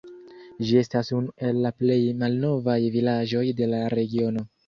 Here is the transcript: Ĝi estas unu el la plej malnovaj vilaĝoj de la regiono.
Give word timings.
Ĝi 0.67 0.77
estas 0.79 1.11
unu 1.17 1.33
el 1.49 1.59
la 1.65 1.73
plej 1.83 1.99
malnovaj 2.23 2.79
vilaĝoj 2.97 3.45
de 3.63 3.71
la 3.75 3.83
regiono. 3.99 4.47